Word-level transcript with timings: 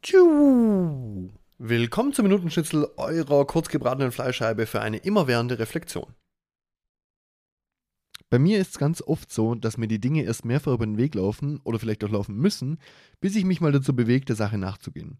Tschu. 0.00 1.28
Willkommen 1.58 2.12
zum 2.12 2.22
Minutenschnitzel 2.22 2.88
eurer 2.96 3.44
kurzgebratenen 3.46 4.12
Fleischscheibe 4.12 4.66
für 4.66 4.80
eine 4.80 4.98
immerwährende 4.98 5.58
Reflexion. 5.58 6.14
Bei 8.30 8.38
mir 8.38 8.60
ist 8.60 8.70
es 8.70 8.78
ganz 8.78 9.02
oft 9.02 9.32
so, 9.32 9.56
dass 9.56 9.76
mir 9.76 9.88
die 9.88 10.00
Dinge 10.00 10.22
erst 10.22 10.44
mehrfach 10.44 10.74
über 10.74 10.86
den 10.86 10.98
Weg 10.98 11.16
laufen 11.16 11.58
oder 11.64 11.80
vielleicht 11.80 12.04
auch 12.04 12.10
laufen 12.10 12.36
müssen, 12.36 12.78
bis 13.20 13.34
ich 13.34 13.44
mich 13.44 13.60
mal 13.60 13.72
dazu 13.72 13.96
bewege, 13.96 14.24
der 14.24 14.36
Sache 14.36 14.56
nachzugehen. 14.56 15.18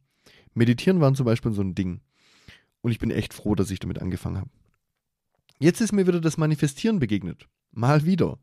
Meditieren 0.54 1.00
war 1.00 1.12
zum 1.12 1.26
Beispiel 1.26 1.52
so 1.52 1.62
ein 1.62 1.74
Ding. 1.74 2.00
Und 2.80 2.92
ich 2.92 3.00
bin 3.00 3.10
echt 3.10 3.34
froh, 3.34 3.56
dass 3.56 3.72
ich 3.72 3.80
damit 3.80 4.00
angefangen 4.00 4.38
habe. 4.38 4.50
Jetzt 5.58 5.80
ist 5.80 5.92
mir 5.92 6.06
wieder 6.06 6.20
das 6.20 6.36
Manifestieren 6.36 7.00
begegnet. 7.00 7.48
Mal 7.72 8.04
wieder. 8.04 8.38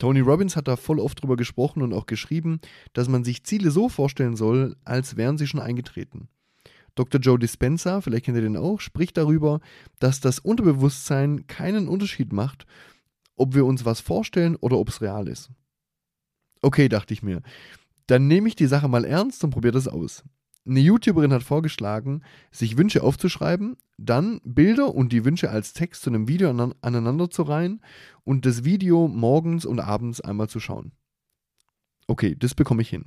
Tony 0.00 0.20
Robbins 0.20 0.56
hat 0.56 0.66
da 0.66 0.76
voll 0.76 0.98
oft 0.98 1.22
drüber 1.22 1.36
gesprochen 1.36 1.82
und 1.82 1.92
auch 1.92 2.06
geschrieben, 2.06 2.60
dass 2.94 3.08
man 3.08 3.22
sich 3.22 3.44
Ziele 3.44 3.70
so 3.70 3.90
vorstellen 3.90 4.34
soll, 4.34 4.74
als 4.84 5.16
wären 5.16 5.36
sie 5.36 5.46
schon 5.46 5.60
eingetreten. 5.60 6.28
Dr. 6.94 7.20
Joe 7.20 7.38
Dispenza, 7.38 8.00
vielleicht 8.00 8.24
kennt 8.24 8.36
ihr 8.38 8.42
den 8.42 8.56
auch, 8.56 8.80
spricht 8.80 9.18
darüber, 9.18 9.60
dass 9.98 10.20
das 10.20 10.38
Unterbewusstsein 10.38 11.46
keinen 11.46 11.86
Unterschied 11.86 12.32
macht, 12.32 12.66
ob 13.36 13.54
wir 13.54 13.66
uns 13.66 13.84
was 13.84 14.00
vorstellen 14.00 14.56
oder 14.56 14.78
ob 14.78 14.88
es 14.88 15.02
real 15.02 15.28
ist. 15.28 15.50
Okay, 16.62 16.88
dachte 16.88 17.12
ich 17.12 17.22
mir. 17.22 17.42
Dann 18.06 18.26
nehme 18.26 18.48
ich 18.48 18.56
die 18.56 18.66
Sache 18.66 18.88
mal 18.88 19.04
ernst 19.04 19.44
und 19.44 19.50
probiere 19.50 19.74
das 19.74 19.86
aus. 19.86 20.24
Eine 20.66 20.80
YouTuberin 20.80 21.32
hat 21.32 21.42
vorgeschlagen, 21.42 22.22
sich 22.50 22.76
Wünsche 22.76 23.02
aufzuschreiben, 23.02 23.76
dann 23.96 24.40
Bilder 24.44 24.94
und 24.94 25.12
die 25.12 25.24
Wünsche 25.24 25.50
als 25.50 25.72
Text 25.72 26.02
zu 26.02 26.10
einem 26.10 26.28
Video 26.28 26.50
aneinander 26.50 27.30
zu 27.30 27.42
reihen 27.42 27.80
und 28.24 28.44
das 28.44 28.64
Video 28.64 29.08
morgens 29.08 29.64
und 29.64 29.80
abends 29.80 30.20
einmal 30.20 30.48
zu 30.48 30.60
schauen. 30.60 30.92
Okay, 32.06 32.36
das 32.38 32.54
bekomme 32.54 32.82
ich 32.82 32.90
hin. 32.90 33.06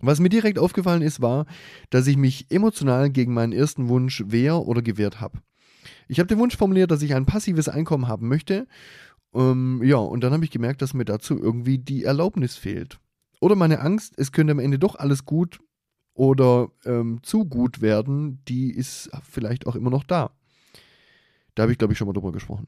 Was 0.00 0.20
mir 0.20 0.28
direkt 0.28 0.58
aufgefallen 0.58 1.02
ist, 1.02 1.20
war, 1.20 1.46
dass 1.90 2.06
ich 2.06 2.16
mich 2.16 2.50
emotional 2.50 3.10
gegen 3.10 3.34
meinen 3.34 3.52
ersten 3.52 3.88
Wunsch 3.88 4.22
wehr 4.26 4.60
oder 4.60 4.82
gewehrt 4.82 5.20
habe. 5.20 5.40
Ich 6.06 6.18
habe 6.18 6.26
den 6.28 6.38
Wunsch 6.38 6.56
formuliert, 6.56 6.90
dass 6.90 7.02
ich 7.02 7.14
ein 7.14 7.26
passives 7.26 7.68
Einkommen 7.68 8.08
haben 8.08 8.28
möchte. 8.28 8.66
Ähm, 9.34 9.82
ja, 9.82 9.96
und 9.96 10.22
dann 10.22 10.32
habe 10.32 10.44
ich 10.44 10.50
gemerkt, 10.50 10.82
dass 10.82 10.94
mir 10.94 11.04
dazu 11.04 11.38
irgendwie 11.38 11.78
die 11.78 12.04
Erlaubnis 12.04 12.56
fehlt. 12.56 13.00
Oder 13.40 13.54
meine 13.54 13.80
Angst, 13.80 14.14
es 14.16 14.32
könnte 14.32 14.52
am 14.52 14.58
Ende 14.58 14.78
doch 14.78 14.94
alles 14.94 15.24
gut 15.24 15.60
oder 16.18 16.72
ähm, 16.84 17.20
zu 17.22 17.44
gut 17.44 17.80
werden, 17.80 18.42
die 18.48 18.72
ist 18.72 19.08
vielleicht 19.22 19.68
auch 19.68 19.76
immer 19.76 19.90
noch 19.90 20.02
da. 20.02 20.32
Da 21.54 21.62
habe 21.62 21.72
ich, 21.72 21.78
glaube 21.78 21.92
ich, 21.92 21.98
schon 21.98 22.08
mal 22.08 22.12
drüber 22.12 22.32
gesprochen. 22.32 22.66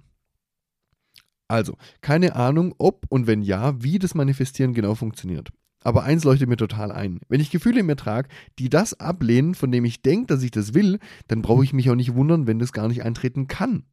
Also, 1.48 1.77
keine 2.01 2.37
Ahnung, 2.37 2.77
ob 2.78 3.06
und 3.09 3.27
wenn 3.27 3.43
ja, 3.43 3.83
wie 3.83 3.98
das 3.98 4.15
Manifestieren 4.15 4.73
genau 4.73 4.95
funktioniert. 4.95 5.48
Aber 5.83 6.05
eins 6.05 6.23
leuchtet 6.23 6.48
mir 6.48 6.56
total 6.56 6.93
ein. 6.93 7.21
Wenn 7.28 7.41
ich 7.41 7.51
Gefühle 7.51 7.81
in 7.81 7.87
mir 7.87 7.97
trage, 7.97 8.28
die 8.61 8.69
das 8.69 9.01
ablehnen, 9.01 9.56
von 9.56 9.73
dem 9.73 9.84
ich 9.84 10.01
denke, 10.01 10.27
dass 10.27 10.45
ich 10.45 10.53
das 10.53 10.73
will, 10.73 11.01
dann 11.27 11.43
brauche 11.43 11.65
ich 11.65 11.73
mich 11.73 11.91
auch 11.91 11.97
nicht 11.97 12.15
wundern, 12.15 12.47
wenn 12.47 12.61
das 12.61 12.73
gar 12.73 12.87
nicht 12.87 13.03
eintreten 13.03 13.48
kann. 13.48 13.84